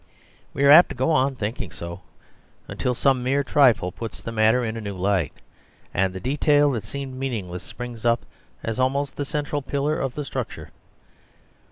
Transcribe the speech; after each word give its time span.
We 0.55 0.63
are 0.63 0.71
apt 0.71 0.89
to 0.89 0.95
go 0.95 1.11
on 1.11 1.35
thinking 1.35 1.69
so 1.69 2.01
until 2.67 2.95
some 2.95 3.21
mere 3.21 3.43
trifle 3.43 3.91
puts 3.91 4.19
the 4.19 4.31
matter 4.31 4.65
in 4.65 4.75
a 4.75 4.81
new 4.81 4.95
light, 4.97 5.31
and 5.93 6.11
the 6.11 6.19
detail 6.19 6.71
that 6.71 6.83
seemed 6.85 7.13
meaningless 7.13 7.61
springs 7.61 8.03
up 8.03 8.25
as 8.63 8.79
almost 8.79 9.15
the 9.15 9.25
central 9.25 9.61
pillar 9.61 9.99
of 9.99 10.15
the 10.15 10.25
structure. 10.25 10.71